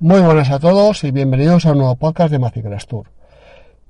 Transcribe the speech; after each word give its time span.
Muy 0.00 0.20
buenas 0.20 0.50
a 0.50 0.58
todos 0.58 1.04
y 1.04 1.12
bienvenidos 1.12 1.64
a 1.64 1.70
un 1.70 1.78
nuevo 1.78 1.94
podcast 1.94 2.32
de 2.32 2.40
Macicrash 2.40 2.86
Tour. 2.86 3.06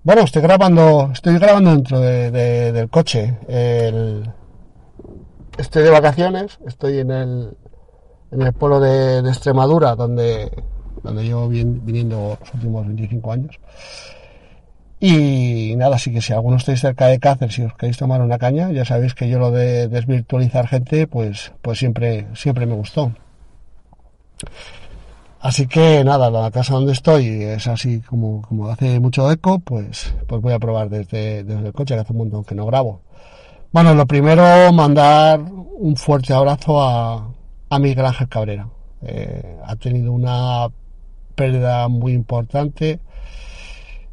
Bueno, 0.02 0.22
estoy 0.22 0.42
grabando, 0.42 1.08
estoy 1.10 1.38
grabando 1.38 1.70
dentro 1.70 1.98
del 1.98 2.90
coche. 2.90 3.38
estoy 5.56 5.82
de 5.82 5.90
vacaciones, 5.90 6.58
estoy 6.66 6.98
en 6.98 7.10
el, 7.10 7.56
en 8.32 8.42
el 8.42 8.52
pueblo 8.52 8.80
de, 8.80 9.20
Extremadura, 9.20 9.94
donde, 9.94 10.50
donde 11.02 11.24
llevo 11.24 11.48
viniendo 11.48 12.38
los 12.40 12.54
últimos 12.54 12.86
25 12.86 13.32
años. 13.32 13.58
Y 15.00 15.74
nada, 15.76 15.96
así 15.96 16.12
que 16.12 16.20
si 16.20 16.32
alguno 16.32 16.58
estáis 16.58 16.80
cerca 16.80 17.08
de 17.08 17.18
Cáceres 17.18 17.58
y 17.58 17.64
os 17.64 17.74
queréis 17.74 17.96
tomar 17.96 18.20
una 18.20 18.38
caña, 18.38 18.70
ya 18.70 18.84
sabéis 18.84 19.14
que 19.14 19.28
yo 19.28 19.40
lo 19.40 19.50
de 19.50 19.88
desvirtualizar 19.88 20.68
gente, 20.68 21.08
pues, 21.08 21.52
pues 21.60 21.78
siempre, 21.80 22.28
siempre 22.34 22.66
me 22.66 22.74
gustó. 22.74 23.12
Así 25.40 25.66
que 25.66 26.04
nada, 26.04 26.30
la 26.30 26.52
casa 26.52 26.74
donde 26.74 26.92
estoy 26.92 27.42
es 27.42 27.66
así 27.66 28.00
como, 28.00 28.42
como 28.42 28.68
hace 28.68 29.00
mucho 29.00 29.28
eco, 29.28 29.58
pues, 29.58 30.14
pues 30.28 30.40
voy 30.40 30.52
a 30.52 30.60
probar 30.60 30.88
desde, 30.88 31.42
desde 31.42 31.66
el 31.66 31.72
coche, 31.72 31.94
que 31.94 32.00
hace 32.00 32.12
un 32.12 32.18
montón 32.18 32.44
que 32.44 32.54
no 32.54 32.64
grabo. 32.66 33.00
Bueno, 33.72 33.94
lo 33.94 34.06
primero, 34.06 34.72
mandar 34.72 35.40
un 35.40 35.96
fuerte 35.96 36.32
abrazo 36.32 36.80
a, 36.80 37.28
a 37.70 37.78
Miguel 37.80 38.06
Ángel 38.06 38.28
Cabrera. 38.28 38.68
Eh, 39.00 39.56
ha 39.64 39.74
tenido 39.74 40.12
una 40.12 40.68
pérdida 41.42 41.88
muy 41.88 42.12
importante. 42.12 43.00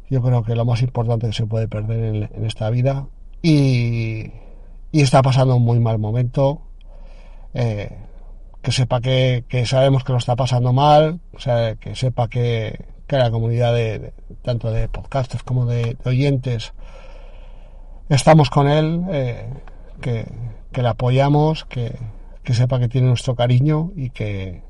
Yo 0.08 0.20
creo 0.20 0.42
que 0.42 0.56
lo 0.56 0.64
más 0.64 0.82
importante 0.82 1.28
que 1.28 1.32
se 1.32 1.46
puede 1.46 1.68
perder 1.68 2.28
en, 2.34 2.44
esta 2.44 2.68
vida. 2.70 3.06
Y, 3.40 4.32
está 4.92 5.22
pasando 5.22 5.54
un 5.54 5.62
muy 5.62 5.78
mal 5.78 6.00
momento. 6.00 6.62
Eh, 7.54 7.96
que 8.62 8.72
sepa 8.72 9.00
que, 9.00 9.44
sabemos 9.64 10.02
que 10.02 10.12
lo 10.12 10.18
está 10.18 10.34
pasando 10.34 10.72
mal, 10.72 11.20
o 11.32 11.38
sea, 11.38 11.76
que 11.76 11.94
sepa 11.94 12.28
que, 12.28 12.84
la 13.08 13.30
comunidad 13.30 13.74
de, 13.74 14.12
tanto 14.42 14.70
de 14.70 14.88
podcasters 14.88 15.42
como 15.42 15.66
de, 15.66 15.96
oyentes 16.04 16.72
estamos 18.08 18.50
con 18.50 18.68
él, 18.68 19.04
eh, 19.10 19.48
que, 20.00 20.26
le 20.82 20.88
apoyamos, 20.88 21.64
que, 21.64 21.96
sepa 22.52 22.80
que 22.80 22.88
tiene 22.88 23.06
nuestro 23.06 23.36
cariño 23.36 23.92
y 23.94 24.10
que 24.10 24.62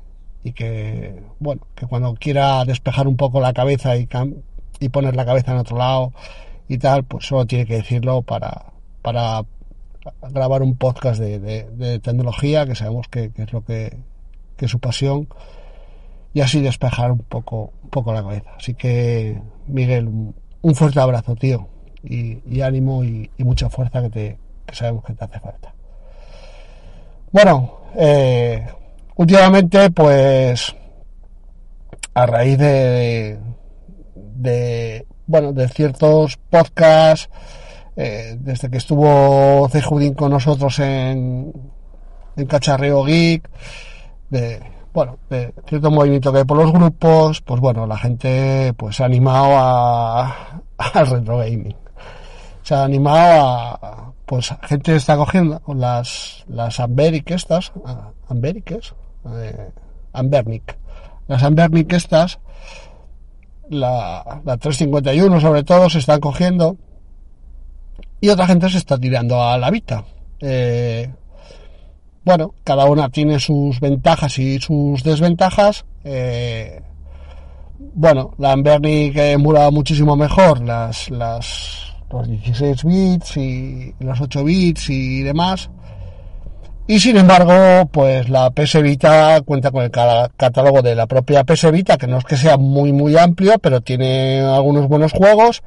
y 0.43 0.53
que 0.53 1.21
bueno 1.39 1.61
que 1.75 1.85
cuando 1.85 2.13
quiera 2.15 2.65
despejar 2.65 3.07
un 3.07 3.17
poco 3.17 3.39
la 3.39 3.53
cabeza 3.53 3.95
y, 3.97 4.07
y 4.79 4.89
poner 4.89 5.15
la 5.15 5.25
cabeza 5.25 5.51
en 5.51 5.57
otro 5.59 5.77
lado 5.77 6.13
y 6.67 6.77
tal, 6.77 7.03
pues 7.03 7.25
solo 7.25 7.45
tiene 7.45 7.65
que 7.65 7.75
decirlo 7.75 8.21
para, 8.21 8.71
para 9.01 9.43
grabar 10.29 10.63
un 10.63 10.75
podcast 10.77 11.19
de, 11.19 11.99
tecnología, 11.99 12.65
que 12.65 12.75
sabemos 12.75 13.07
que, 13.07 13.31
es 13.35 13.53
lo 13.53 13.63
que, 13.63 13.97
es 14.57 14.71
su 14.71 14.79
pasión, 14.79 15.27
y 16.33 16.41
así 16.41 16.61
despejar 16.61 17.11
un 17.11 17.19
poco, 17.19 17.73
un 17.83 17.89
poco 17.89 18.13
la 18.13 18.23
cabeza. 18.23 18.51
Así 18.57 18.73
que, 18.73 19.41
Miguel, 19.67 20.07
un 20.61 20.75
fuerte 20.75 20.99
abrazo, 20.99 21.35
tío, 21.35 21.67
y, 22.03 22.61
ánimo 22.61 23.03
y, 23.03 23.29
mucha 23.39 23.69
fuerza 23.69 24.01
que, 24.01 24.09
te, 24.09 24.37
que 24.65 24.75
sabemos 24.75 25.03
que 25.03 25.13
te 25.13 25.25
hace 25.25 25.39
falta. 25.39 25.73
Bueno, 27.31 27.79
eh, 27.95 28.65
últimamente, 29.21 29.91
pues, 29.91 30.75
a 32.15 32.25
raíz 32.25 32.57
de, 32.57 33.39
de, 34.15 35.05
bueno, 35.27 35.53
de 35.53 35.69
ciertos 35.69 36.37
podcasts, 36.49 37.29
eh, 37.95 38.35
desde 38.39 38.71
que 38.71 38.77
estuvo 38.77 39.69
Cejudín 39.69 40.15
con 40.15 40.31
nosotros 40.31 40.79
en, 40.79 41.53
en 42.35 42.45
Cacharreo 42.47 43.03
Geek, 43.03 43.47
de, 44.31 44.59
bueno, 44.91 45.19
de 45.29 45.53
cierto 45.67 45.91
movimiento 45.91 46.31
que 46.31 46.39
hay 46.39 46.45
por 46.45 46.57
los 46.57 46.73
grupos, 46.73 47.41
pues 47.41 47.61
bueno, 47.61 47.85
la 47.85 47.97
gente 47.97 48.73
pues 48.75 48.95
se 48.95 49.03
ha 49.03 49.05
animado 49.05 49.51
a, 49.55 50.61
al 50.77 51.07
retro 51.07 51.37
gaming. 51.37 51.75
Se 52.63 52.73
ha 52.73 52.83
animado 52.85 53.45
a, 53.45 54.13
pues 54.25 54.51
gente 54.63 54.95
está 54.95 55.15
cogiendo 55.15 55.61
las, 55.67 56.43
las 56.47 56.79
Amberic 56.79 57.29
estas, 57.31 57.71
Amberiques, 58.29 58.95
eh, 59.25 59.71
las 61.27 61.43
Ambernic 61.43 61.93
estas, 61.93 62.39
la, 63.69 64.41
351 64.43 65.39
sobre 65.39 65.63
todo 65.63 65.89
se 65.89 65.99
están 65.99 66.19
cogiendo 66.19 66.77
y 68.19 68.29
otra 68.29 68.47
gente 68.47 68.69
se 68.69 68.77
está 68.77 68.97
tirando 68.97 69.41
a 69.41 69.57
la 69.57 69.71
Vita. 69.71 70.03
Eh, 70.41 71.09
bueno, 72.23 72.53
cada 72.63 72.85
una 72.85 73.09
tiene 73.09 73.39
sus 73.39 73.79
ventajas 73.79 74.37
y 74.37 74.59
sus 74.59 75.03
desventajas. 75.03 75.85
Eh, 76.03 76.81
bueno, 77.95 78.33
la 78.37 78.51
Ambernic 78.51 79.17
emula 79.17 79.71
muchísimo 79.71 80.15
mejor 80.15 80.61
las, 80.61 81.09
las, 81.09 81.93
los 82.11 82.27
16 82.27 82.83
bits 82.83 83.37
y 83.37 83.95
los 83.99 84.21
8 84.21 84.43
bits 84.43 84.89
y 84.89 85.23
demás. 85.23 85.69
Y 86.91 86.99
sin 86.99 87.15
embargo, 87.15 87.85
pues 87.89 88.27
la 88.27 88.49
PS 88.49 88.81
Vita 88.81 89.39
cuenta 89.45 89.71
con 89.71 89.81
el 89.81 89.91
catálogo 89.91 90.81
de 90.81 90.93
la 90.93 91.07
propia 91.07 91.45
PS 91.45 91.71
Vita, 91.71 91.95
que 91.95 92.05
no 92.05 92.17
es 92.17 92.25
que 92.25 92.35
sea 92.35 92.57
muy 92.57 92.91
muy 92.91 93.15
amplio, 93.15 93.59
pero 93.59 93.79
tiene 93.79 94.41
algunos 94.41 94.89
buenos 94.89 95.13
juegos. 95.13 95.63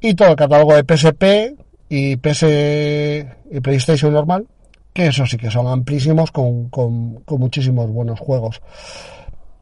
Y 0.00 0.14
todo 0.14 0.28
el 0.28 0.36
catálogo 0.36 0.74
de 0.74 0.84
PSP 0.84 1.60
y 1.90 2.16
PS 2.16 2.44
y 2.44 3.60
PlayStation 3.60 4.14
normal, 4.14 4.46
que 4.94 5.08
eso 5.08 5.26
sí 5.26 5.36
que 5.36 5.50
son 5.50 5.66
amplísimos 5.66 6.30
con, 6.30 6.70
con, 6.70 7.22
muchísimos 7.28 7.90
buenos 7.90 8.18
juegos. 8.18 8.62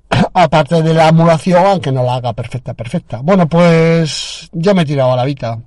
Aparte 0.35 0.83
de 0.83 0.95
la 0.95 1.09
emulación, 1.09 1.67
aunque 1.67 1.91
no 1.91 2.05
la 2.05 2.15
haga 2.15 2.33
perfecta, 2.33 2.75
perfecta. 2.75 3.23
Bueno, 3.25 3.49
pues 3.49 4.49
yo 4.53 4.73
me 4.73 4.83
he 4.83 4.87
tirado 4.87 5.15
a 5.15 5.17
la 5.17 5.25
Vita. 5.25 5.59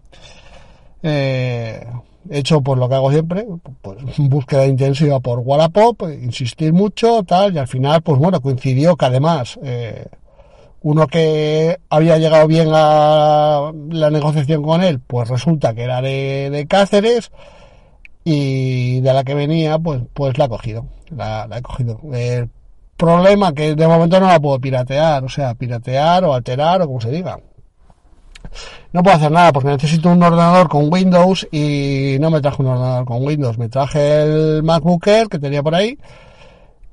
Eh, 1.04 1.86
hecho 2.30 2.62
por 2.62 2.78
lo 2.78 2.90
que 2.90 2.96
hago 2.96 3.12
siempre, 3.12 3.46
pues 3.82 3.98
búsqueda 4.18 4.66
intensiva 4.66 5.20
por 5.20 5.40
Wallapop, 5.40 6.04
insistir 6.22 6.74
mucho, 6.74 7.24
tal, 7.24 7.54
y 7.54 7.58
al 7.58 7.68
final, 7.68 8.02
pues 8.02 8.20
bueno, 8.20 8.42
coincidió 8.42 8.96
que 8.96 9.06
además 9.06 9.60
eh, 9.64 10.06
uno 10.82 11.08
que 11.08 11.80
había 11.90 12.18
llegado 12.18 12.48
bien 12.48 12.70
a 12.74 13.72
la 13.90 14.10
negociación 14.10 14.64
con 14.64 14.84
él, 14.84 15.00
pues 15.00 15.30
resulta 15.30 15.74
que 15.74 15.84
era 15.84 16.02
de, 16.02 16.66
Cáceres 16.70 17.32
y 18.24 19.02
de 19.02 19.14
la 19.14 19.24
que 19.24 19.36
venía, 19.36 19.80
pues, 19.80 20.02
pues 20.14 20.38
la 20.38 20.46
he 20.46 20.50
cogido, 20.50 20.88
la, 21.10 21.48
la 21.48 21.58
he 21.58 21.62
cogido. 21.62 22.00
El 22.14 22.50
problema 22.98 23.54
que 23.54 23.76
de 23.76 23.88
momento 23.88 24.20
no 24.20 24.28
la 24.28 24.40
puedo 24.40 24.60
piratear, 24.60 25.24
o 25.24 25.30
sea, 25.30 25.56
piratear 25.56 26.24
o 26.24 26.34
alterar 26.34 26.82
o 26.82 26.88
como 26.88 27.02
se 27.02 27.12
diga 27.12 27.40
no 28.94 29.04
puedo 29.04 29.18
hacer 29.18 29.32
nada 29.32 29.52
porque 29.54 29.70
necesito 29.70 30.10
un 30.10 30.22
ordenador 30.24 30.70
con 30.70 30.92
Windows 30.92 31.48
y 31.52 32.18
no 32.20 32.32
me 32.32 32.42
traje 32.42 32.62
un 32.62 32.70
ordenador 32.70 33.06
con 33.06 33.26
Windows, 33.26 33.58
me 33.58 33.70
traje 33.70 34.24
el 34.24 34.64
MacBook 34.64 35.08
Air 35.08 35.28
que 35.28 35.40
tenía 35.40 35.64
por 35.64 35.76
ahí 35.76 35.98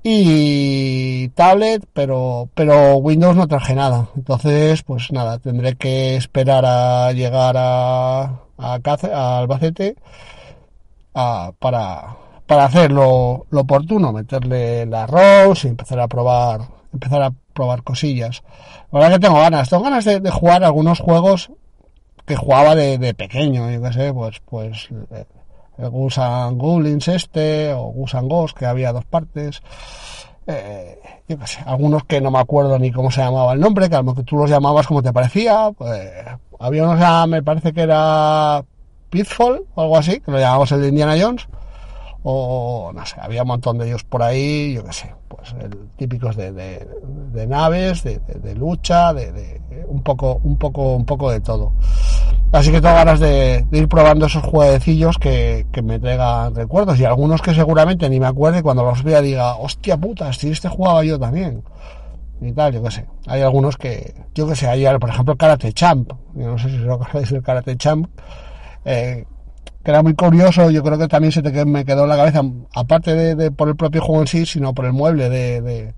y 0.03 1.29
tablet, 1.31 1.85
pero 1.93 2.49
pero 2.55 2.97
Windows 2.97 3.37
no 3.37 3.47
traje 3.47 3.75
nada. 3.75 4.09
Entonces, 4.17 4.83
pues 4.83 5.13
nada, 5.13 5.39
tendré 5.39 5.77
que 5.77 6.17
esperar 6.17 6.65
a 6.67 7.13
llegar 7.13 7.57
a, 7.57 8.23
a, 8.59 9.39
Albacete 9.39 9.97
para, 11.13 12.17
para 12.47 12.65
hacer 12.65 12.93
lo, 12.93 13.47
oportuno, 13.53 14.13
meterle 14.13 14.87
la 14.87 15.07
ROS 15.07 15.65
y 15.65 15.69
empezar 15.69 16.01
a 16.01 16.09
probar, 16.09 16.61
empezar 16.93 17.23
a 17.23 17.33
probar 17.53 17.83
cosillas. 17.83 18.43
La 18.91 19.01
verdad 19.01 19.15
que 19.17 19.27
tengo 19.27 19.41
ganas, 19.41 19.69
tengo 19.69 19.83
ganas 19.83 20.05
de, 20.05 20.31
jugar 20.31 20.65
algunos 20.65 21.01
juegos 21.01 21.51
que 22.27 22.37
jugaba 22.37 22.75
de, 22.75 23.15
pequeño, 23.15 23.71
yo 23.71 23.83
qué 23.83 23.93
sé, 23.93 24.13
pues, 24.13 24.41
pues 24.45 24.89
el 25.79 25.91
Gusan 25.91 26.59
Goblins 26.59 27.09
este, 27.09 27.73
o 27.73 27.85
Gusan 27.85 28.29
Ghost, 28.29 28.57
que 28.57 28.67
había 28.67 28.93
dos 28.93 29.05
partes. 29.05 29.63
Eh, 30.47 30.99
yo 31.29 31.39
qué 31.39 31.47
sé, 31.47 31.61
algunos 31.65 32.05
que 32.05 32.21
no 32.21 32.31
me 32.31 32.39
acuerdo 32.39 32.79
ni 32.79 32.91
cómo 32.91 33.11
se 33.11 33.21
llamaba 33.23 33.53
el 33.53 33.61
nombre, 33.61 33.89
que 33.89 33.97
a 33.97 34.03
lo 34.03 34.15
que 34.15 34.23
tú 34.23 34.37
los 34.37 34.51
llamabas 34.51 34.87
como 34.87 35.03
te 35.03 35.13
parecía. 35.13 35.71
Pues, 35.77 36.11
había 36.59 36.85
unos, 36.85 37.29
me 37.29 37.43
parece 37.43 37.73
que 37.73 37.83
era 37.83 38.65
Pitfall 39.11 39.65
o 39.75 39.83
algo 39.83 39.97
así, 39.97 40.21
que 40.21 40.31
lo 40.31 40.39
llamábamos 40.39 40.73
el 40.73 40.83
de 40.83 40.89
Indiana 40.89 41.17
Jones 41.21 41.49
o 42.25 42.93
no 42.95 43.05
sé, 43.07 43.17
había 43.21 43.43
un 43.43 43.49
montón 43.49 43.79
de 43.79 43.87
ellos 43.89 44.05
por 44.05 44.23
ahí, 44.23 44.75
yo 44.75 44.85
qué 44.85 44.93
sé, 44.93 45.15
pues 45.29 45.55
el, 45.61 45.89
típicos 45.97 46.37
de, 46.37 46.53
de, 46.53 47.47
naves, 47.47 48.03
de, 48.05 48.19
de 48.19 48.55
lucha, 48.55 49.13
de, 49.13 49.61
un 49.89 50.03
poco, 50.03 50.41
un 50.43 50.57
poco, 50.57 50.95
un 50.95 51.05
poco 51.05 51.31
de 51.31 51.41
todo. 51.41 51.73
Así 52.53 52.71
que 52.71 52.81
tengo 52.81 52.95
ganas 52.95 53.19
de, 53.19 53.67
ir 53.73 53.89
probando 53.89 54.27
esos 54.27 54.43
jueguecillos 54.45 55.19
que, 55.19 55.67
que, 55.73 55.83
me 55.83 55.99
traigan 55.99 56.55
recuerdos 56.55 57.01
y 57.01 57.05
algunos 57.05 57.41
que 57.43 57.55
seguramente 57.55 58.09
ni 58.09 58.21
me 58.21 58.27
acuerde 58.27 58.63
cuando 58.63 58.85
los 58.85 59.03
vea 59.03 59.21
diga, 59.21 59.57
hostia 59.57 59.97
puta, 59.97 60.33
si 60.33 60.51
este 60.51 60.69
jugaba 60.69 61.03
yo 61.05 61.19
también. 61.19 61.63
Y 62.41 62.53
tal, 62.53 62.73
yo 62.73 62.83
qué 62.83 62.91
sé. 62.91 63.07
Hay 63.27 63.41
algunos 63.41 63.77
que, 63.77 64.15
yo 64.35 64.49
qué 64.49 64.57
sé, 64.57 64.67
hay 64.67 64.85
por 64.99 65.09
ejemplo 65.09 65.37
Karate 65.37 65.73
Champ, 65.73 66.13
yo 66.35 66.49
no 66.49 66.59
sé 66.59 66.71
si 66.71 66.77
os 66.77 66.89
acordáis 66.89 67.31
del 67.31 67.43
Karate 67.43 67.77
Champ, 67.77 68.09
eh, 68.85 69.25
que 69.83 69.91
era 69.91 70.03
muy 70.03 70.15
curioso, 70.15 70.71
yo 70.71 70.83
creo 70.83 70.99
que 70.99 71.09
también 71.09 71.33
se 71.33 71.43
te, 71.43 71.65
me 71.65 71.85
quedó 71.85 72.05
en 72.05 72.11
la 72.11 72.17
cabeza, 72.17 72.43
aparte 72.75 73.35
de, 73.35 73.51
por 73.51 73.69
el 73.69 73.77
propio 73.77 74.03
juego 74.03 74.23
en 74.23 74.27
sí, 74.29 74.47
sino 74.47 74.75
por 74.75 74.85
el 74.85 74.93
mueble 74.93 75.29
de, 75.29 75.95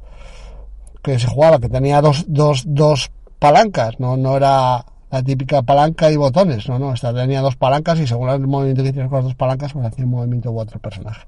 que 1.02 1.18
se 1.18 1.26
jugaba, 1.26 1.58
que 1.58 1.68
tenía 1.68 2.00
dos, 2.00 2.24
dos, 2.28 2.64
dos 2.66 3.10
palancas, 3.38 4.00
no, 4.00 4.16
no 4.16 4.36
era 4.36 4.86
la 5.10 5.22
típica 5.22 5.62
palanca 5.62 6.10
y 6.10 6.16
botones, 6.16 6.68
no, 6.68 6.78
no, 6.78 6.94
esta 6.94 7.12
tenía 7.12 7.42
dos 7.42 7.56
palancas 7.56 8.00
y 8.00 8.06
según 8.06 8.30
el 8.30 8.46
movimiento 8.46 8.82
que 8.82 8.92
tienes 8.92 9.10
con 9.10 9.18
las 9.18 9.26
dos 9.26 9.34
palancas, 9.34 9.72
pues 9.74 9.86
hacía 9.86 10.04
un 10.04 10.10
movimiento 10.12 10.50
u 10.50 10.58
otro 10.58 10.80
personaje. 10.80 11.26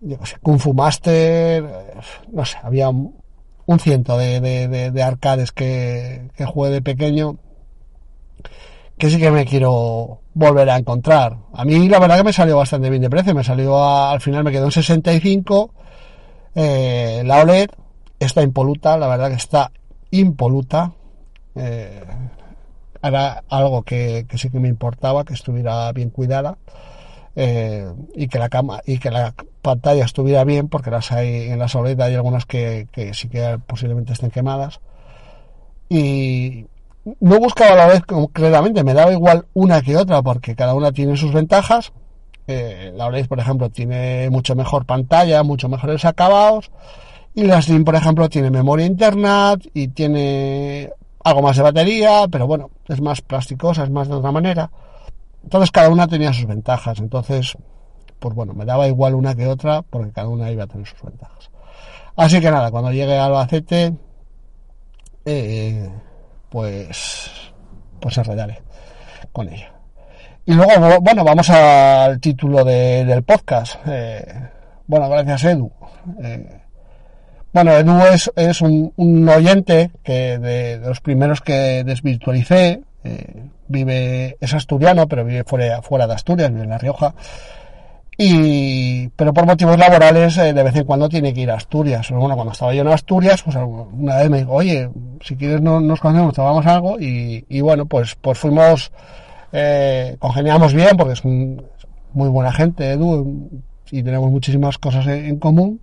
Yo 0.00 0.18
sé, 0.24 0.36
Kung 0.40 0.58
Fu 0.58 0.72
Master, 0.72 1.64
no 2.30 2.44
sé, 2.44 2.58
había 2.62 2.90
un, 2.90 3.14
ciento 3.80 4.16
de, 4.18 4.40
de, 4.40 4.90
de, 4.90 5.02
arcades 5.02 5.50
que 5.50 6.28
jugué 6.46 6.70
de 6.70 6.82
pequeño 6.82 7.38
que 8.98 9.10
sí 9.10 9.18
que 9.18 9.30
me 9.30 9.44
quiero 9.44 10.20
volver 10.34 10.70
a 10.70 10.76
encontrar. 10.76 11.36
A 11.52 11.64
mí 11.64 11.88
la 11.88 11.98
verdad 11.98 12.18
que 12.18 12.24
me 12.24 12.32
salió 12.32 12.56
bastante 12.56 12.90
bien 12.90 13.02
de 13.02 13.10
precio, 13.10 13.34
me 13.34 13.44
salió 13.44 13.82
al 13.84 14.20
final 14.20 14.44
me 14.44 14.52
quedó 14.52 14.66
en 14.66 14.72
65, 14.72 15.70
eh, 16.54 17.22
la 17.24 17.42
OLED 17.42 17.70
está 18.18 18.42
impoluta, 18.42 18.96
la 18.96 19.08
verdad 19.08 19.30
que 19.30 19.36
está 19.36 19.70
impoluta, 20.10 20.92
eh, 21.56 22.02
era 23.02 23.44
algo 23.48 23.82
que, 23.82 24.26
sí 24.36 24.50
que 24.50 24.60
me 24.60 24.68
importaba, 24.68 25.24
que 25.24 25.34
estuviera 25.34 25.92
bien 25.92 26.10
cuidada. 26.10 26.56
Eh, 27.36 27.92
y 28.14 28.28
que 28.28 28.38
la 28.38 28.48
cama 28.48 28.80
y 28.86 28.98
que 28.98 29.10
la 29.10 29.34
pantalla 29.60 30.04
estuviera 30.04 30.44
bien 30.44 30.68
porque 30.68 30.92
las 30.92 31.10
hay 31.10 31.50
en 31.50 31.58
la 31.58 31.66
OLED 31.66 32.00
hay 32.00 32.14
algunas 32.14 32.46
que, 32.46 32.86
que 32.92 33.12
sí 33.12 33.28
que 33.28 33.58
posiblemente 33.66 34.12
estén 34.12 34.30
quemadas 34.30 34.78
y, 35.88 36.66
no 37.20 37.38
buscaba 37.38 37.72
a 37.72 37.76
la 37.76 37.86
vez 37.86 38.02
concretamente, 38.04 38.82
me 38.84 38.94
daba 38.94 39.12
igual 39.12 39.46
una 39.54 39.82
que 39.82 39.96
otra 39.96 40.22
porque 40.22 40.54
cada 40.54 40.74
una 40.74 40.92
tiene 40.92 41.16
sus 41.16 41.32
ventajas. 41.32 41.92
Eh, 42.46 42.92
la 42.94 43.06
OLED, 43.06 43.26
por 43.26 43.38
ejemplo, 43.38 43.70
tiene 43.70 44.28
mucho 44.30 44.54
mejor 44.54 44.86
pantalla, 44.86 45.42
mucho 45.42 45.68
mejores 45.68 46.04
acabados. 46.04 46.70
Y 47.34 47.44
la 47.44 47.60
Steam, 47.60 47.84
por 47.84 47.94
ejemplo, 47.94 48.28
tiene 48.28 48.50
memoria 48.50 48.86
interna 48.86 49.56
y 49.72 49.88
tiene 49.88 50.90
algo 51.24 51.42
más 51.42 51.56
de 51.56 51.62
batería, 51.62 52.26
pero 52.30 52.46
bueno, 52.46 52.70
es 52.86 53.00
más 53.00 53.20
plasticosa, 53.22 53.84
es 53.84 53.90
más 53.90 54.08
de 54.08 54.14
otra 54.14 54.30
manera. 54.30 54.70
Entonces 55.42 55.70
cada 55.70 55.88
una 55.88 56.06
tenía 56.06 56.32
sus 56.32 56.46
ventajas. 56.46 57.00
Entonces, 57.00 57.56
pues 58.18 58.34
bueno, 58.34 58.54
me 58.54 58.64
daba 58.64 58.86
igual 58.86 59.14
una 59.14 59.34
que 59.34 59.46
otra 59.46 59.82
porque 59.82 60.12
cada 60.12 60.28
una 60.28 60.50
iba 60.50 60.64
a 60.64 60.66
tener 60.66 60.86
sus 60.86 61.02
ventajas. 61.02 61.50
Así 62.16 62.40
que 62.40 62.50
nada, 62.50 62.70
cuando 62.70 62.92
llegue 62.92 63.16
a 63.16 63.26
Albacete, 63.26 63.94
eh, 65.24 65.90
pues, 66.54 67.32
pues 67.98 68.16
enredaré 68.16 68.62
con 69.32 69.52
ella. 69.52 69.72
Y 70.46 70.52
luego, 70.52 71.00
bueno, 71.00 71.24
vamos 71.24 71.50
al 71.50 72.20
título 72.20 72.62
del 72.64 73.24
podcast. 73.24 73.74
Eh, 73.88 74.24
bueno, 74.86 75.08
gracias 75.08 75.42
Edu. 75.46 75.72
Eh, 76.22 76.60
bueno, 77.52 77.72
Edu 77.72 78.00
es, 78.06 78.30
es 78.36 78.60
un, 78.60 79.28
oyente 79.28 79.90
que 80.04 80.38
de, 80.38 80.78
los 80.78 81.00
primeros 81.00 81.40
que 81.40 81.82
desvirtualicé. 81.82 82.82
Eh, 83.02 83.48
vive, 83.66 84.36
es 84.40 84.54
asturiano, 84.54 85.08
pero 85.08 85.24
vive 85.24 85.42
fuera, 85.42 85.82
fuera 85.82 86.06
de 86.06 86.14
Asturias, 86.14 86.50
vive 86.50 86.62
en 86.62 86.70
La 86.70 86.78
Rioja 86.78 87.16
y 88.16 89.08
pero 89.10 89.32
por 89.32 89.46
motivos 89.46 89.78
laborales 89.78 90.36
eh, 90.38 90.52
de 90.52 90.62
vez 90.62 90.76
en 90.76 90.84
cuando 90.84 91.08
tiene 91.08 91.32
que 91.34 91.42
ir 91.42 91.50
a 91.50 91.56
Asturias. 91.56 92.10
Bueno, 92.10 92.34
cuando 92.34 92.52
estaba 92.52 92.74
yo 92.74 92.82
en 92.82 92.88
Asturias, 92.88 93.42
pues 93.42 93.56
una 93.56 94.16
vez 94.16 94.30
me 94.30 94.38
dijo, 94.38 94.52
oye, 94.52 94.88
si 95.20 95.36
quieres 95.36 95.60
no, 95.60 95.80
nos 95.80 96.00
conocemos, 96.00 96.34
tomamos 96.34 96.66
algo 96.66 96.98
y, 97.00 97.44
y 97.48 97.60
bueno, 97.60 97.86
pues 97.86 98.14
pues 98.20 98.38
fuimos, 98.38 98.92
eh, 99.52 100.16
congeniamos 100.18 100.74
bien 100.74 100.96
porque 100.96 101.14
es 101.14 101.24
muy 101.24 102.28
buena 102.28 102.52
gente, 102.52 102.92
Edu, 102.92 103.50
y 103.90 104.02
tenemos 104.02 104.30
muchísimas 104.30 104.78
cosas 104.78 105.06
en 105.06 105.38
común 105.38 105.80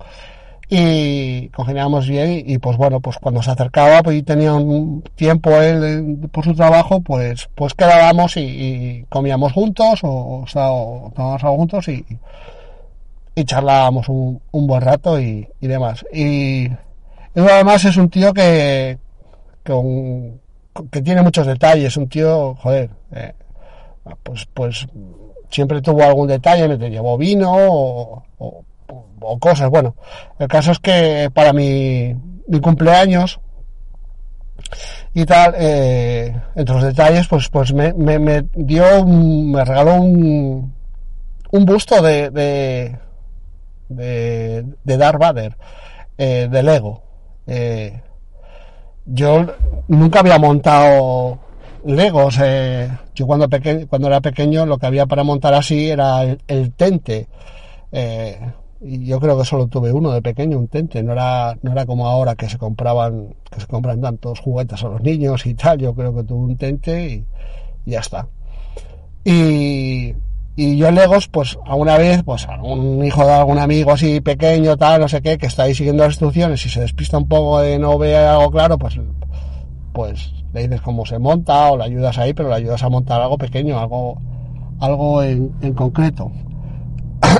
y 0.74 1.50
congeniamos 1.50 2.08
bien 2.08 2.44
y 2.48 2.58
pues 2.58 2.78
bueno 2.78 3.02
pues 3.02 3.18
cuando 3.18 3.44
se 3.44 3.52
acercaba 3.52 4.02
pues 4.04 4.16
y 4.16 4.24
tenía 4.24 4.54
un 4.54 5.04
tiempo 5.16 5.52
él 5.62 6.30
por 6.32 6.46
su 6.46 6.56
trabajo 6.56 7.02
pues 7.02 7.50
pues 7.56 7.74
quedábamos 7.74 8.38
y, 8.38 9.06
comíamos 9.10 9.52
juntos 9.52 10.00
o, 10.04 10.46
o, 10.46 11.12
tomábamos 11.14 11.44
algo 11.44 11.58
juntos 11.58 11.90
y, 11.90 12.06
y 13.36 13.44
charlábamos 13.44 14.08
un, 14.08 14.40
buen 14.54 14.82
rato 14.82 15.20
y, 15.20 15.46
y 15.60 15.68
demás. 15.68 16.06
Y, 16.14 16.70
además 17.36 17.84
es 17.84 17.98
un 17.98 18.10
tío 18.10 18.34
que 18.34 18.98
que 19.64 21.02
tiene 21.02 21.22
muchos 21.22 21.48
detalles 21.48 21.98
un 21.98 22.08
tío 22.08 22.56
joder 22.56 22.90
eh, 23.12 23.34
pues 24.24 24.48
pues 24.54 24.88
siempre 25.50 25.82
tuvo 25.82 26.02
algún 26.04 26.30
detalle 26.30 26.70
me 26.70 26.78
te 26.78 26.90
llevó 26.90 27.18
vino 27.18 27.52
o 27.54 28.64
o 29.20 29.40
cosas. 29.40 29.70
Bueno, 29.70 29.96
el 30.40 30.48
caso 30.48 30.72
es 30.72 30.80
que 30.80 31.30
para 31.34 31.54
mi, 31.54 32.16
mi 32.48 32.60
cumpleaños 32.60 33.40
y 35.14 35.26
tal, 35.26 35.54
eh, 35.58 36.34
entre 36.56 36.76
los 36.76 36.84
detalles, 36.84 37.28
pues, 37.28 37.50
pues 37.50 37.74
me, 37.74 37.94
me, 37.94 38.46
dio, 38.54 39.06
me 39.06 39.64
regaló 39.66 39.96
un, 39.96 40.74
un 41.52 41.66
busto 41.66 42.02
de, 42.02 42.30
de, 42.30 42.98
de, 43.90 44.66
de 44.84 44.98
Vader, 44.98 45.58
eh, 46.18 46.48
de 46.50 46.64
Lego. 46.64 47.04
Eh, 47.48 48.02
yo 49.06 49.46
nunca 49.90 50.20
había 50.20 50.40
montado 50.40 51.40
Legos. 51.86 52.40
Yo 53.14 53.28
cuando, 53.28 53.50
peque 53.50 53.88
cuando 53.88 54.08
era 54.08 54.22
pequeño 54.22 54.66
lo 54.66 54.78
que 54.78 54.86
había 54.86 55.08
para 55.08 55.24
montar 55.24 55.54
así 55.54 55.90
era 55.90 56.24
el, 56.24 56.72
tente. 56.74 57.28
Y 58.84 59.06
yo 59.06 59.20
creo 59.20 59.38
que 59.38 59.46
solo 59.46 59.68
tuve 59.68 59.92
uno 59.94 60.12
de 60.12 60.24
pequeño, 60.24 60.58
un 60.58 60.68
tente, 60.68 61.04
no 61.04 61.12
era, 61.12 61.56
no 61.62 61.72
era 61.72 61.86
como 61.86 62.08
ahora 62.08 62.36
que 62.36 62.50
se 62.50 62.58
compraban, 62.58 63.36
que 63.50 63.62
se 63.62 63.68
compran 63.68 64.02
tantos 64.02 64.40
juguetes 64.40 64.84
a 64.84 64.88
los 64.88 65.02
niños 65.02 65.46
y 65.46 65.54
tal, 65.54 65.78
yo 65.78 65.94
creo 65.94 66.16
que 66.16 66.24
tuve 66.24 66.46
un 66.46 66.58
tente 66.58 67.08
y, 67.08 67.26
ya 67.86 68.00
está. 68.00 68.28
Y, 69.24 70.16
y 70.56 70.78
yo 70.78 70.90
Legos, 70.90 71.28
pues 71.28 71.60
alguna 71.66 71.98
vez, 72.00 72.24
pues 72.24 72.48
a 72.48 72.60
un 72.62 73.06
hijo 73.06 73.24
de 73.24 73.34
algún 73.34 73.60
amigo 73.60 73.92
así 73.92 74.20
pequeño, 74.20 74.76
tal, 74.78 75.02
no 75.02 75.08
sé 75.08 75.22
qué, 75.22 75.38
que 75.38 75.46
está 75.46 75.64
ahí 75.64 75.76
siguiendo 75.76 76.04
las 76.04 76.14
instrucciones 76.14 76.66
y 76.66 76.70
se 76.70 76.82
despista 76.82 77.20
un 77.20 77.28
poco 77.28 77.60
de 77.60 77.78
no 77.78 78.00
ve 78.00 78.18
algo 78.18 78.50
claro, 78.50 78.80
pues, 78.80 79.00
pues 79.94 80.34
le 80.54 80.64
dices 80.64 80.82
cómo 80.82 81.06
se 81.06 81.20
monta 81.20 81.72
o 81.72 81.78
le 81.78 81.84
ayudas 81.84 82.18
ahí, 82.18 82.34
pero 82.34 82.50
le 82.50 82.56
ayudas 82.56 82.82
a 82.82 82.90
montar 82.90 83.22
algo 83.22 83.38
pequeño, 83.38 83.80
algo, 83.80 84.20
algo 84.80 85.22
en 85.22 85.74
concreto. 85.76 86.32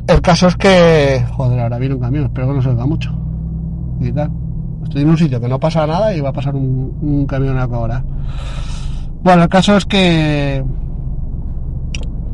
El 0.08 0.22
caso 0.22 0.48
es 0.48 0.56
que, 0.56 1.26
joder, 1.32 1.60
ahora 1.60 1.78
viene 1.78 1.96
un 1.96 2.02
camión, 2.02 2.26
espero 2.26 2.48
que 2.48 2.54
no 2.54 2.62
se 2.62 2.70
oiga 2.70 2.86
mucho. 2.86 3.12
Y 4.00 4.12
tal. 4.12 4.32
Estoy 4.84 5.04
en 5.04 5.10
un 5.10 5.18
sitio 5.18 5.40
que 5.40 5.48
no 5.48 5.60
pasa 5.60 5.88
nada 5.88 6.14
y 6.14 6.22
va 6.22 6.30
a 6.30 6.34
pasar 6.34 6.56
un, 6.56 7.26
camión 7.28 7.58
ahora. 7.58 8.04
Bueno, 9.24 9.44
el 9.44 9.50
caso 9.50 9.78
es 9.78 9.86
que, 9.86 10.64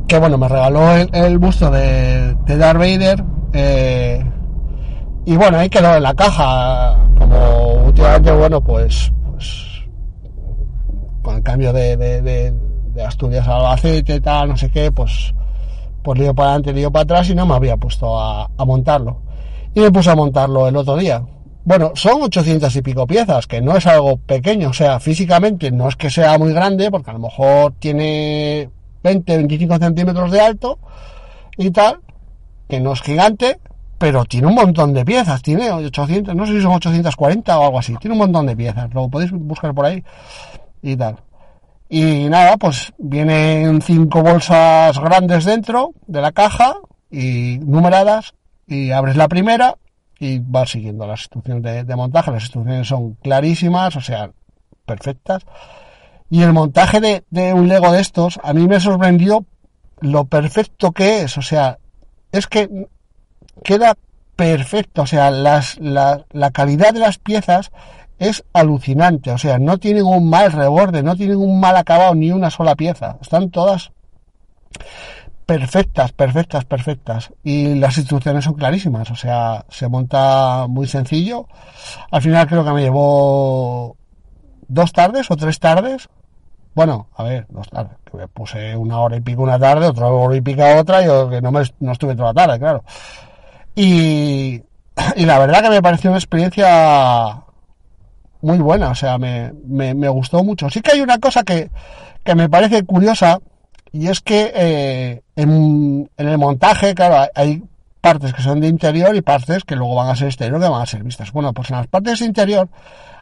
que 0.07 0.19
bueno, 0.19 0.37
me 0.37 0.47
regaló 0.47 0.91
el, 0.93 1.37
busto 1.37 1.69
de, 1.69 2.35
de 2.45 2.57
Darth 2.57 2.79
Vader. 2.79 3.23
Eh, 3.53 4.23
y 5.25 5.35
bueno, 5.35 5.57
ahí 5.57 5.69
quedó 5.69 5.95
en 5.95 6.03
la 6.03 6.13
caja. 6.13 6.95
Como 7.19 7.85
últimamente, 7.85 8.31
bueno, 8.31 8.61
pues, 8.61 9.11
pues 9.29 9.83
con 11.21 11.35
el 11.35 11.43
cambio 11.43 11.73
de, 11.73 12.53
Asturias 13.05 13.47
a 13.47 13.57
Albacete 13.57 14.15
y 14.15 14.19
tal, 14.21 14.49
no 14.49 14.57
sé 14.57 14.69
qué, 14.71 14.91
pues 14.91 15.33
pues 16.07 16.21
lío 16.21 16.33
para 16.33 16.51
adelante, 16.51 16.71
lío 16.71 16.89
para 16.89 17.03
atrás 17.03 17.29
y 17.29 17.35
no 17.35 17.45
me 17.45 17.53
había 17.53 17.75
puesto 17.75 18.17
a, 18.17 18.49
montarlo. 18.59 19.17
Y 19.75 19.81
me 19.81 19.91
puse 19.91 20.09
a 20.09 20.15
montarlo 20.15 20.65
el 20.65 20.77
otro 20.77 20.95
día. 20.95 21.21
bueno, 21.65 21.91
son 21.95 22.21
800 22.21 22.73
y 22.77 22.81
pico 22.81 23.05
piezas, 23.05 23.45
que 23.45 23.59
no 23.59 23.75
es 23.75 23.85
algo 23.87 24.15
pequeño, 24.15 24.69
o 24.69 24.73
sea, 24.73 25.01
físicamente 25.01 25.69
no 25.69 25.89
es 25.89 25.97
que 25.97 26.09
sea 26.09 26.37
muy 26.37 26.53
grande, 26.53 26.89
porque 26.89 27.09
a 27.09 27.13
lo 27.13 27.19
mejor 27.19 27.73
tiene 27.77 28.69
20, 29.03 29.35
25 29.35 29.79
centímetros 29.79 30.31
de 30.31 30.39
alto 30.39 30.79
y 31.57 31.71
tal, 31.71 31.99
que 32.69 32.79
no 32.79 32.93
es 32.93 33.01
gigante, 33.01 33.59
pero 33.97 34.23
tiene 34.23 34.47
un 34.47 34.55
montón 34.55 34.93
de 34.93 35.03
piezas, 35.03 35.41
tiene 35.41 35.69
800, 35.71 36.33
no 36.33 36.45
sé 36.45 36.53
si 36.53 36.61
son 36.61 36.71
840 36.71 37.59
o 37.59 37.65
algo 37.65 37.79
así, 37.79 37.97
tiene 37.97 38.13
un 38.13 38.19
montón 38.19 38.45
de 38.45 38.55
piezas, 38.55 38.93
lo 38.93 39.09
podéis 39.09 39.31
buscar 39.33 39.73
por 39.75 39.87
ahí 39.87 40.01
y 40.81 40.95
tal. 40.95 41.17
Y 41.89 42.27
nada, 42.29 42.57
pues 42.57 42.93
vienen 42.97 43.81
cinco 43.81 44.21
bolsas 44.21 44.99
grandes 44.99 45.45
dentro 45.45 45.93
de 46.05 46.21
la 46.21 46.31
caja 46.31 46.75
y 47.09 47.59
numeradas 47.59 48.33
y 48.67 48.91
abres 48.91 49.15
la 49.15 49.29
primera 49.29 49.75
y 50.19 50.39
vas 50.39 50.71
siguiendo 50.71 51.07
las 51.07 51.21
instrucciones 51.21 51.87
de, 51.87 51.95
montaje. 51.95 52.31
Las 52.31 52.43
instrucciones 52.43 52.87
son 52.87 53.13
clarísimas, 53.15 53.95
o 53.95 54.01
sea, 54.01 54.31
perfectas. 54.85 55.43
Y 56.29 56.41
el 56.41 56.51
montaje 56.51 56.99
de, 56.99 57.23
de 57.29 57.53
un 57.53 57.69
Lego 57.69 57.91
de 57.91 58.01
estos 58.01 58.39
a 58.43 58.53
mí 58.53 58.67
me 58.67 58.79
sorprendió 58.79 59.45
lo 59.99 60.25
perfecto 60.25 60.91
que 60.91 61.21
es, 61.21 61.37
o 61.37 61.41
sea, 61.41 61.79
es 62.31 62.47
que 62.47 62.69
queda 63.63 63.95
perfecto, 64.35 65.03
o 65.03 65.07
sea, 65.07 65.31
las, 65.31 65.79
la, 65.79 66.25
la 66.31 66.51
calidad 66.51 66.93
de 66.93 66.99
las 66.99 67.17
piezas 67.17 67.71
es 68.19 68.43
alucinante, 68.53 69.31
o 69.31 69.37
sea, 69.37 69.59
no 69.59 69.77
tienen 69.77 70.05
un 70.05 70.29
mal 70.29 70.51
reborde, 70.51 71.03
no 71.03 71.15
tienen 71.15 71.37
un 71.37 71.59
mal 71.59 71.75
acabado 71.77 72.15
ni 72.15 72.31
una 72.31 72.49
sola 72.49 72.75
pieza, 72.75 73.17
están 73.21 73.51
todas 73.51 73.91
perfectas, 75.47 76.11
perfectas, 76.11 76.65
perfectas 76.65 77.33
y 77.41 77.75
las 77.75 77.97
instrucciones 77.97 78.43
son 78.43 78.55
clarísimas, 78.55 79.09
o 79.11 79.15
sea, 79.15 79.65
se 79.69 79.87
monta 79.87 80.67
muy 80.67 80.87
sencillo. 80.87 81.47
Al 82.11 82.21
final 82.21 82.47
creo 82.47 82.65
que 82.65 82.71
me 82.71 82.81
llevó 82.81 83.95
dos 84.67 84.91
tardes 84.91 85.31
o 85.31 85.37
tres 85.37 85.57
tardes. 85.59 86.09
Bueno, 86.75 87.07
a 87.15 87.23
ver, 87.23 87.47
dos 87.49 87.69
tardes, 87.69 87.97
me 88.13 88.27
puse 88.27 88.75
una 88.75 88.99
hora 88.99 89.15
y 89.15 89.21
pico 89.21 89.41
una 89.41 89.57
tarde, 89.57 89.87
otra 89.87 90.07
hora 90.07 90.35
y 90.35 90.41
pico 90.41 90.63
otra, 90.77 91.03
yo 91.03 91.29
que 91.29 91.41
no 91.41 91.51
me 91.51 91.63
no 91.79 91.93
estuve 91.93 92.15
toda 92.15 92.33
la 92.33 92.45
tarde, 92.45 92.59
claro. 92.59 92.83
Y 93.73 94.61
la 95.15 95.39
verdad 95.39 95.61
que 95.61 95.69
me 95.69 95.81
pareció 95.81 96.09
una 96.09 96.19
experiencia 96.19 97.43
muy 98.41 98.57
buena, 98.59 98.89
o 98.89 98.95
sea, 98.95 99.17
me, 99.17 99.51
me, 99.65 100.09
gustó 100.09 100.43
mucho. 100.43 100.69
Sí 100.69 100.81
que 100.81 100.91
hay 100.91 101.01
una 101.01 101.17
cosa 101.19 101.43
que, 101.43 101.69
que 102.23 102.35
me 102.35 102.49
parece 102.49 102.83
curiosa, 102.83 103.39
y 103.91 104.07
es 104.07 104.21
que 104.21 104.51
eh, 104.53 105.21
en, 105.35 106.09
el 106.17 106.37
montaje, 106.37 106.93
claro, 106.93 107.29
hay 107.33 107.63
partes 108.01 108.33
que 108.33 108.41
son 108.41 108.59
de 108.59 108.67
interior 108.67 109.15
y 109.15 109.21
partes 109.21 109.63
que 109.63 109.75
luego 109.75 109.95
van 109.95 110.09
a 110.09 110.15
ser 110.15 110.27
exterior, 110.27 110.61
que 110.61 110.69
van 110.69 110.81
a 110.81 110.85
ser 110.85 111.03
vistas. 111.03 111.31
Bueno, 111.31 111.53
pues 111.53 111.69
en 111.71 111.77
las 111.77 111.87
partes 111.87 112.19
de 112.19 112.25
interior 112.25 112.69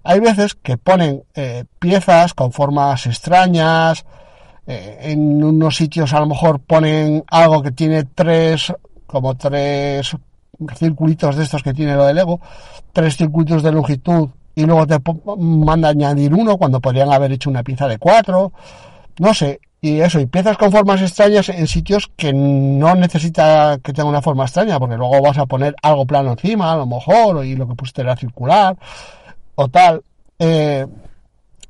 hay 0.03 0.19
veces 0.19 0.55
que 0.55 0.77
ponen 0.77 1.23
eh, 1.33 1.65
piezas 1.79 2.33
con 2.33 2.51
formas 2.51 3.05
extrañas, 3.07 4.05
eh, 4.67 4.97
en 5.11 5.43
unos 5.43 5.75
sitios 5.75 6.13
a 6.13 6.19
lo 6.19 6.25
mejor 6.25 6.59
ponen 6.59 7.23
algo 7.27 7.61
que 7.61 7.71
tiene 7.71 8.03
tres, 8.03 8.73
como 9.05 9.35
tres 9.35 10.15
circulitos 10.75 11.35
de 11.35 11.43
estos 11.43 11.63
que 11.63 11.73
tiene 11.73 11.95
lo 11.95 12.05
del 12.05 12.15
Lego, 12.15 12.39
tres 12.91 13.15
circuitos 13.17 13.61
de 13.63 13.71
longitud 13.71 14.29
y 14.55 14.65
luego 14.65 14.87
te 14.87 14.97
manda 15.37 15.89
añadir 15.89 16.33
uno 16.33 16.57
cuando 16.57 16.79
podrían 16.79 17.11
haber 17.11 17.33
hecho 17.33 17.49
una 17.49 17.63
pieza 17.63 17.87
de 17.87 17.97
cuatro, 17.97 18.53
no 19.19 19.33
sé, 19.33 19.59
y 19.81 20.01
eso, 20.01 20.19
y 20.19 20.25
piezas 20.25 20.57
con 20.57 20.71
formas 20.71 21.01
extrañas 21.01 21.47
en 21.49 21.67
sitios 21.67 22.09
que 22.15 22.33
no 22.33 22.95
necesita 22.95 23.77
que 23.83 23.93
tenga 23.93 24.09
una 24.09 24.21
forma 24.21 24.45
extraña, 24.45 24.79
porque 24.79 24.97
luego 24.97 25.21
vas 25.21 25.37
a 25.37 25.45
poner 25.45 25.75
algo 25.83 26.07
plano 26.07 26.31
encima, 26.31 26.71
a 26.71 26.77
lo 26.77 26.87
mejor, 26.87 27.45
y 27.45 27.55
lo 27.55 27.67
que 27.67 27.75
pusiste 27.75 28.01
era 28.01 28.15
circular, 28.15 28.75
o 29.53 29.67
tal. 29.67 30.01
Eh, 30.39 30.87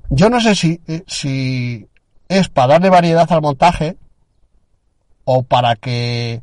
yo 0.10 0.30
no 0.30 0.40
sé 0.40 0.56
si, 0.56 0.80
eh, 0.88 1.04
si 1.08 1.86
es 2.30 2.48
para 2.48 2.74
darle 2.74 2.90
variedad 2.90 3.30
al 3.30 3.42
montaje, 3.42 3.98
o 5.26 5.44
para 5.44 5.76
que 5.76 6.42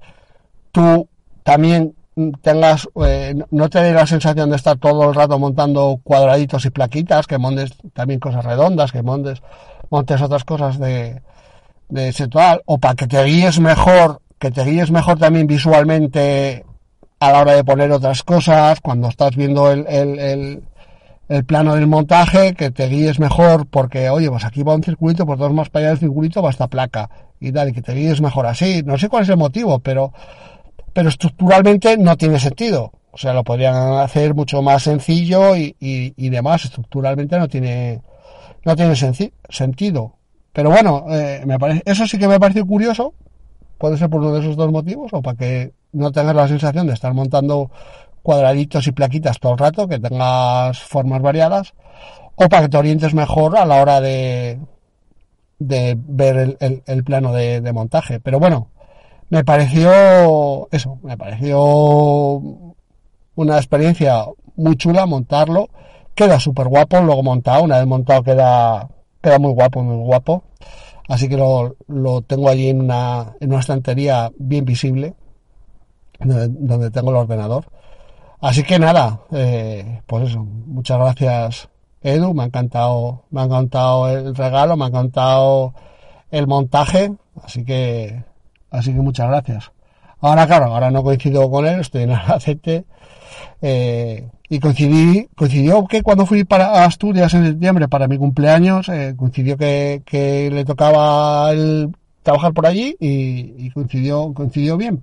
tú 0.73 1.09
también 1.43 1.95
tengas, 2.43 2.89
eh, 3.05 3.35
no 3.51 3.71
te 3.71 3.83
dé 3.83 3.93
la 3.93 4.07
sensación 4.07 4.51
de 4.51 4.57
estar 4.57 4.77
todo 4.79 5.09
el 5.09 5.15
rato 5.15 5.39
montando 5.39 6.01
cuadraditos 6.03 6.65
y 6.67 6.71
plaquitas, 6.71 7.27
que 7.27 7.39
montes 7.39 7.73
también 7.95 8.21
cosas 8.21 8.45
redondas, 8.45 8.93
que 8.93 9.03
montes, 9.03 9.43
montes 9.91 10.21
otras 10.21 10.45
cosas 10.45 10.79
de, 10.79 11.23
de 11.89 12.09
ese 12.09 12.29
tal, 12.29 12.63
o 12.67 12.79
para 12.79 12.95
que 12.95 13.07
te 13.07 13.23
guíes 13.25 13.61
mejor, 13.61 14.21
que 14.39 14.51
te 14.51 14.65
guíes 14.65 14.91
mejor 14.91 15.19
también 15.19 15.47
visualmente 15.47 16.65
a 17.21 17.33
la 17.33 17.41
hora 17.41 17.53
de 17.53 17.65
poner 17.65 17.91
otras 17.93 18.23
cosas, 18.23 18.81
cuando 18.81 19.09
estás 19.09 19.37
viendo 19.37 19.71
el, 19.71 19.87
el, 19.89 20.63
el, 21.29 21.45
plano 21.45 21.75
del 21.77 21.87
montaje, 21.87 22.55
que 22.55 22.71
te 22.71 22.89
guíes 22.89 23.21
mejor 23.21 23.67
porque, 23.67 24.11
oye, 24.11 24.29
pues 24.29 24.45
aquí 24.45 24.63
va 24.63 24.75
un 24.75 24.83
circuito, 24.83 25.25
pues 25.25 25.39
dos 25.39 25.53
más 25.53 25.71
para 25.71 25.85
allá 25.85 25.91
del 25.91 26.01
circuito 26.01 26.43
va 26.43 26.51
esta 26.51 26.67
placa 26.67 27.09
y 27.41 27.53
tal, 27.53 27.71
y 27.71 27.73
que 27.73 27.81
te 27.81 27.95
guíes 27.95 28.21
mejor 28.21 28.47
así. 28.47 28.83
No 28.85 28.99
sé 28.99 29.09
cuál 29.09 29.23
es 29.23 29.29
el 29.29 29.37
motivo, 29.37 29.79
pero 29.79 30.13
pero 30.93 31.09
estructuralmente 31.09 31.97
no 31.97 32.17
tiene 32.17 32.39
sentido. 32.39 32.93
O 33.11 33.19
sea, 33.19 33.35
lo 33.35 33.45
podrían 33.45 33.75
hacer 33.99 34.35
mucho 34.35 34.63
más 34.63 34.85
sencillo 34.85 35.55
y, 35.57 35.77
y, 35.79 36.15
y 36.17 36.31
demás. 36.31 36.65
Estructuralmente 36.65 37.39
no 37.39 37.49
tiene, 37.49 38.01
no 38.65 38.75
tiene 38.75 38.95
sentido. 38.97 40.15
Pero 40.53 40.71
bueno, 40.71 41.05
eh, 41.11 41.43
me 41.47 41.59
parece, 41.59 41.83
eso 41.85 42.07
sí 42.07 42.19
que 42.19 42.29
me 42.29 42.41
parece 42.41 42.63
curioso. 42.65 43.15
Puede 43.79 43.97
ser 43.97 44.09
por 44.09 44.21
uno 44.21 44.33
de 44.33 44.41
esos 44.41 44.57
dos 44.57 44.71
motivos 44.71 45.13
o 45.13 45.21
para 45.21 45.37
que 45.37 45.73
no 45.93 46.13
tengas 46.13 46.35
la 46.35 46.49
sensación 46.49 46.87
de 46.87 46.95
estar 46.95 47.13
montando 47.13 47.71
cuadraditos 48.23 48.87
y 48.87 48.93
plaquitas 48.93 49.41
todo 49.41 49.53
el 49.53 49.59
rato, 49.59 49.89
que 49.89 49.99
tengas 49.99 50.79
formas 50.81 51.21
variadas, 51.21 51.75
o 52.37 52.49
para 52.49 52.63
que 52.63 52.69
te 52.69 52.77
orientes 52.77 53.13
mejor 53.13 53.59
a 53.59 53.67
la 53.67 53.83
hora 53.83 54.01
de, 54.01 54.61
de 55.59 55.99
ver 55.99 56.37
el, 56.37 56.57
el, 56.61 56.83
el 56.87 57.05
plano 57.05 57.33
de, 57.33 57.61
de 57.61 57.73
montaje. 57.73 58.21
Pero 58.21 58.39
bueno, 58.39 58.69
me 59.33 59.45
pareció 59.45 60.69
eso, 60.73 60.99
me 61.03 61.17
pareció 61.17 61.59
una 63.35 63.57
experiencia 63.57 64.27
muy 64.57 64.77
chula 64.77 65.07
montarlo, 65.07 65.71
queda 66.15 66.39
súper 66.39 66.69
guapo, 66.69 67.01
luego 67.01 67.23
montado, 67.23 67.65
una 67.65 67.79
vez 67.79 67.87
montado 67.87 68.23
queda, 68.25 68.91
queda 69.23 69.39
muy 69.39 69.55
guapo, 69.55 69.83
muy 69.83 70.05
guapo, 70.05 70.45
así 71.09 71.31
que 71.31 71.39
lo, 71.39 71.77
lo 71.89 72.21
tengo 72.21 72.51
allí 72.51 72.69
en 72.69 72.83
una, 72.83 73.35
en 73.41 73.49
una 73.49 73.61
estantería 73.61 74.31
bien 74.37 74.67
visible, 74.67 75.15
donde, 76.21 76.91
tengo 76.91 77.09
el 77.09 77.17
ordenador. 77.17 77.65
Así 78.39 78.65
que 78.65 78.79
nada, 78.79 79.21
eh, 79.33 80.03
pues 80.07 80.29
eso, 80.29 80.41
muchas 80.45 80.99
gracias 80.99 81.71
Edu, 82.03 82.35
me 82.35 82.43
ha 82.43 82.47
encantado, 82.47 83.23
me 83.31 83.41
ha 83.41 83.45
encantado 83.45 84.11
el 84.11 84.35
regalo, 84.35 84.77
me 84.77 84.85
ha 84.85 84.89
encantado 84.89 85.73
el 86.31 86.47
montaje, 86.47 87.15
así 87.43 87.65
que 87.65 88.31
Así 88.73 88.93
que 88.93 89.01
muchas 89.01 89.29
gracias. 89.29 89.71
Ahora, 90.21 90.47
claro, 90.47 90.67
ahora 90.67 90.91
no 90.91 91.03
coincido 91.03 91.49
con 91.51 91.67
él, 91.67 91.81
estoy 91.81 92.05
en 92.05 92.13
Albacete. 92.13 92.85
Eh, 93.61 94.29
y 94.49 94.61
coincidí, 94.61 95.29
coincidió 95.37 95.87
que 95.87 96.03
cuando 96.03 96.27
fui 96.27 96.45
para 96.45 96.85
Asturias 96.85 97.33
en 97.35 97.45
septiembre 97.47 97.89
para 97.89 98.09
mi 98.09 98.19
cumpleaños, 98.19 98.89
eh, 98.89 99.15
coincidió 99.17 99.57
que, 99.57 100.51
le 100.53 100.65
tocaba 100.65 101.51
trabajar 102.23 102.53
por 102.53 102.67
allí 102.67 102.97
y, 102.99 103.71
coincidió, 103.71 104.33
coincidió 104.35 104.77
bien. 104.77 105.03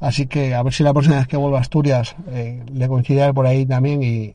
Así 0.00 0.26
que 0.26 0.54
a 0.54 0.62
ver 0.62 0.72
si 0.72 0.82
la 0.82 0.92
próxima 0.92 1.16
vez 1.16 1.28
que 1.28 1.36
vuelva 1.36 1.58
a 1.58 1.60
Asturias 1.60 2.16
eh, 2.30 2.64
le 2.72 2.88
coincide 2.88 3.32
por 3.32 3.46
ahí 3.46 3.66
también 3.66 4.02
y, 4.02 4.34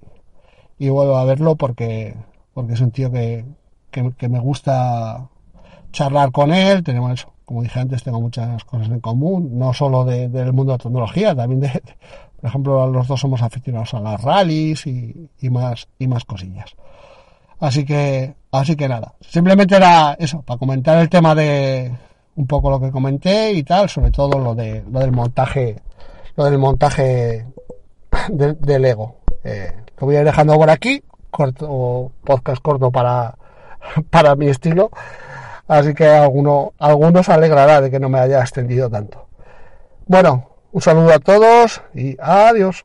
y 0.80 0.90
vuelvo 0.90 1.18
a 1.18 1.26
verlo 1.26 1.56
porque, 1.56 2.16
porque 2.54 2.74
es 2.74 2.82
un 2.82 2.92
tío 2.92 3.12
que, 3.12 3.46
que, 3.92 4.12
que 4.18 4.30
me 4.30 4.40
gusta 4.40 5.30
charlar 5.92 6.32
con 6.32 6.54
él, 6.54 6.84
tenemos 6.84 7.12
eso, 7.12 7.34
como 7.48 7.64
dije 7.64 7.80
antes, 7.80 8.04
tengo 8.04 8.20
muchas 8.20 8.62
cosas 8.66 8.90
en 8.90 9.00
común, 9.00 9.58
no 9.58 9.74
solo 9.74 10.04
de, 10.04 10.28
del 10.28 10.52
mundo 10.52 10.74
de 10.74 10.80
la 10.80 10.84
tecnología, 10.84 11.34
también 11.34 11.62
de, 11.62 11.82
por 12.36 12.50
ejemplo, 12.50 12.88
los 12.88 13.08
dos 13.08 13.22
somos 13.22 13.42
aficionados 13.42 13.94
a 13.94 14.02
las 14.02 14.22
rallies 14.22 14.86
y, 14.86 15.30
y 15.40 15.50
más, 15.50 15.88
y 15.98 16.08
más 16.08 16.26
cosillas. 16.26 16.76
Así 17.62 17.86
que, 17.86 18.36
así 18.52 18.76
que 18.76 18.90
nada, 18.90 19.14
simplemente 19.22 19.78
era 19.78 20.18
eso, 20.20 20.42
para 20.42 20.60
comentar 20.60 20.98
el 20.98 21.08
tema 21.08 21.34
de 21.34 21.90
un 22.36 22.48
poco 22.48 22.70
lo 22.70 22.82
que 22.82 22.92
comenté 22.92 23.54
y 23.54 23.64
tal, 23.64 23.88
sobre 23.88 24.12
todo 24.12 24.38
lo 24.40 24.54
de, 24.54 24.84
lo 24.92 25.00
del 25.00 25.14
montaje, 25.14 25.78
lo 26.36 26.44
del 26.44 26.58
montaje 26.58 27.48
de, 28.28 28.54
de 28.56 28.80
Lego. 28.80 29.22
Eh, 29.46 29.72
lo 29.98 30.06
voy 30.06 30.18
a 30.18 30.20
ir 30.20 30.26
dejando 30.26 30.58
por 30.58 30.70
aquí, 30.70 31.02
corto, 31.32 32.12
podcast 32.26 32.62
corto 32.62 32.92
para, 32.92 33.38
para 34.10 34.36
mi 34.36 34.48
estilo. 34.48 34.92
Así 35.68 35.94
que 35.94 36.08
alguno, 36.08 36.74
alguno 36.80 37.24
se 37.24 37.34
alegrará 37.34 37.82
de 37.82 37.92
que 37.92 38.00
no 38.00 38.10
me 38.10 38.20
haya 38.20 38.40
extendido 38.40 38.90
tanto. 38.90 39.28
Bueno, 40.06 40.50
un 40.72 40.82
saludo 40.82 41.14
a 41.14 41.20
todos 41.20 41.82
y 41.94 42.18
adiós. 42.20 42.84